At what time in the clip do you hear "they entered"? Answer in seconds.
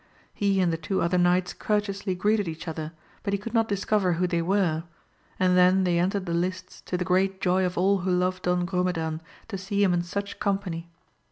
5.83-6.25